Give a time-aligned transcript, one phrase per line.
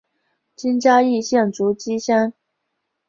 [0.55, 2.33] 今嘉义县竹崎乡。